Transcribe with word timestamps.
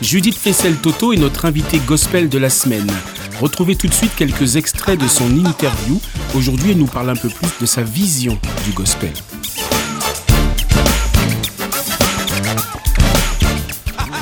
Judith 0.00 0.36
Fessel-Toto 0.36 1.12
est 1.12 1.16
notre 1.16 1.44
invitée 1.44 1.78
gospel 1.78 2.28
de 2.28 2.38
la 2.38 2.50
semaine. 2.50 2.86
Retrouvez 3.40 3.74
tout 3.74 3.88
de 3.88 3.92
suite 3.92 4.14
quelques 4.14 4.56
extraits 4.56 5.00
de 5.00 5.08
son 5.08 5.28
interview. 5.44 6.00
Aujourd'hui, 6.36 6.70
elle 6.70 6.78
nous 6.78 6.86
parle 6.86 7.10
un 7.10 7.16
peu 7.16 7.28
plus 7.28 7.48
de 7.60 7.66
sa 7.66 7.82
vision 7.82 8.38
du 8.64 8.72
gospel. 8.72 9.12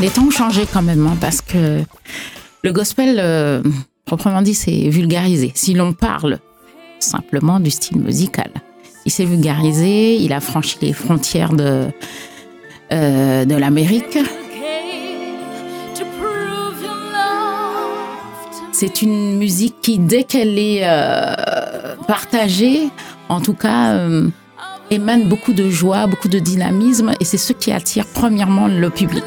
Les 0.01 0.09
temps 0.09 0.25
ont 0.25 0.31
changé 0.31 0.67
quand 0.73 0.83
même, 0.83 1.07
hein, 1.07 1.17
parce 1.21 1.43
que 1.43 1.83
le 2.63 2.73
gospel, 2.73 3.19
euh, 3.21 3.63
proprement 4.07 4.41
dit, 4.41 4.55
c'est 4.55 4.89
vulgarisé. 4.89 5.53
Si 5.55 5.75
l'on 5.75 5.93
parle 5.93 6.39
simplement 7.01 7.61
du 7.61 7.71
style 7.71 7.99
musical, 7.99 8.51
il 9.05 9.13
s'est 9.13 9.25
vulgarisé, 9.25 10.17
il 10.17 10.33
a 10.33 10.41
franchi 10.41 10.79
les 10.81 10.93
frontières 10.93 11.53
de, 11.53 11.89
euh, 12.93 13.45
l'Amérique. 13.45 14.19
C'est 18.73 19.03
une 19.03 19.39
musique 19.39 19.77
qui, 19.81 19.99
dès 19.99 20.25
qu'elle 20.25 20.59
est 20.59 20.81
euh, 20.83 21.95
partagée, 22.09 22.89
en 23.29 23.41
tout 23.41 23.55
cas, 23.55 23.93
euh, 23.93 24.29
émane 24.91 25.29
beaucoup 25.29 25.53
de 25.53 25.71
joie, 25.71 26.07
beaucoup 26.07 26.29
de 26.29 26.39
dynamisme, 26.39 27.13
et 27.21 27.25
c'est 27.25 27.39
ce 27.39 27.53
qui 27.53 27.71
attire 27.71 28.07
premièrement 28.13 28.67
le 28.67 28.91
public. 28.91 29.25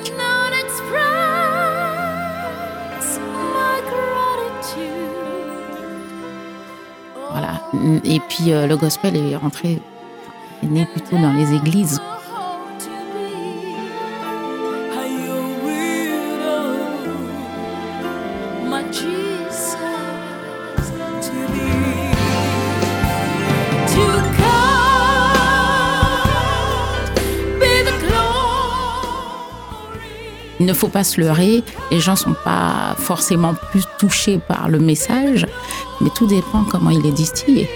Et 8.03 8.19
puis 8.19 8.51
euh, 8.51 8.67
le 8.67 8.77
gospel 8.77 9.15
est 9.15 9.35
rentré, 9.35 9.81
est 10.63 10.67
né 10.67 10.85
plutôt 10.85 11.17
dans 11.17 11.33
les 11.33 11.53
églises. 11.53 11.99
Il 30.65 30.69
ne 30.69 30.73
faut 30.73 30.87
pas 30.87 31.03
se 31.03 31.21
leurrer, 31.21 31.63
les 31.91 31.99
gens 31.99 32.13
ne 32.13 32.17
sont 32.17 32.35
pas 32.43 32.95
forcément 32.97 33.53
plus 33.53 33.83
touchés 33.99 34.39
par 34.39 34.67
le 34.67 34.79
message, 34.79 35.45
mais 36.01 36.09
tout 36.15 36.25
dépend 36.25 36.63
comment 36.63 36.89
il 36.89 37.05
est 37.05 37.11
distillé. 37.11 37.69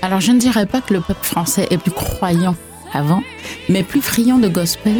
Alors 0.00 0.20
je 0.22 0.32
ne 0.32 0.38
dirais 0.38 0.64
pas 0.64 0.80
que 0.80 0.94
le 0.94 1.02
peuple 1.02 1.26
français 1.26 1.66
est 1.68 1.76
plus 1.76 1.90
croyant 1.90 2.56
avant, 2.94 3.22
mais 3.70 3.84
plus 3.84 4.02
friand 4.02 4.38
de 4.38 4.48
gospel. 4.48 4.96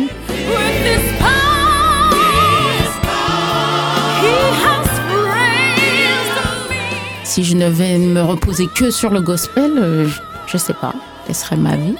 Si 7.24 7.44
je 7.44 7.56
ne 7.56 7.68
vais 7.68 7.98
me 7.98 8.22
reposer 8.22 8.68
que 8.68 8.90
sur 8.90 9.10
le 9.10 9.20
gospel, 9.20 9.72
euh, 9.76 10.08
je 10.46 10.56
ne 10.56 10.58
sais 10.58 10.72
pas, 10.74 10.94
quelle 11.26 11.34
serait 11.34 11.56
ma 11.56 11.76
vie. 11.76 11.96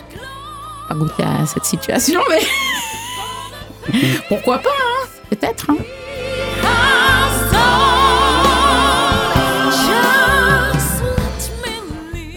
Pas 0.89 0.95
goûter 0.95 1.25
à 1.25 1.45
cette 1.47 1.65
situation, 1.65 2.21
mais 2.29 2.41
pourquoi 4.29 4.59
pas, 4.59 4.71
hein 4.71 5.09
peut-être. 5.29 5.71
Hein 5.71 5.77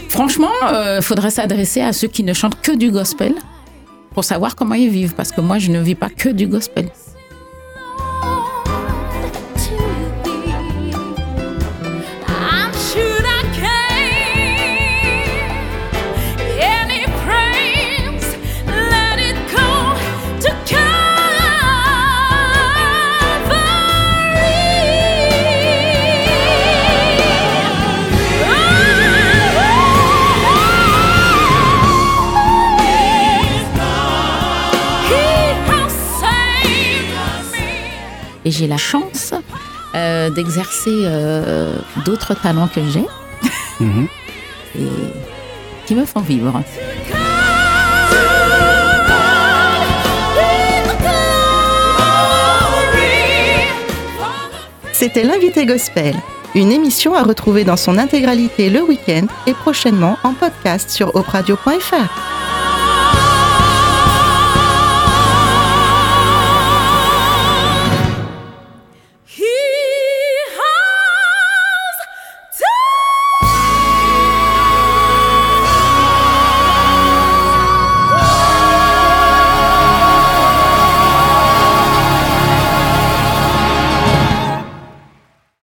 Franchement, 0.10 0.52
il 0.62 0.76
euh, 0.76 1.02
faudrait 1.02 1.32
s'adresser 1.32 1.82
à 1.82 1.92
ceux 1.92 2.08
qui 2.08 2.24
ne 2.24 2.34
chantent 2.34 2.62
que 2.62 2.72
du 2.72 2.92
gospel 2.92 3.34
pour 4.14 4.24
savoir 4.24 4.56
comment 4.56 4.76
ils 4.76 4.90
vivent, 4.90 5.16
parce 5.16 5.32
que 5.32 5.42
moi, 5.42 5.58
je 5.60 5.72
ne 5.72 5.80
vis 5.80 5.96
pas 5.96 6.10
que 6.10 6.30
du 6.30 6.48
gospel. 6.48 6.90
Et 38.46 38.52
j'ai 38.52 38.68
la 38.68 38.78
chance 38.78 39.34
euh, 39.96 40.30
d'exercer 40.30 41.04
euh, 41.06 41.76
d'autres 42.06 42.34
talents 42.34 42.68
que 42.68 42.82
j'ai 42.90 43.06
mhm. 43.80 44.08
et 44.80 44.88
qui 45.86 45.96
me 45.96 46.06
font 46.06 46.22
vivre. 46.22 46.62
C'était 54.94 55.24
l'invité 55.24 55.66
gospel, 55.66 56.16
une 56.56 56.72
émission 56.72 57.14
à 57.14 57.24
retrouver 57.24 57.66
dans 57.66 57.78
son 57.78 57.98
intégralité 57.98 58.70
le 58.70 58.82
week-end 58.82 59.26
et 59.48 59.54
prochainement 59.54 60.18
en 60.24 60.34
podcast 60.34 60.90
sur 60.90 61.16
opradio.fr. 61.16 62.43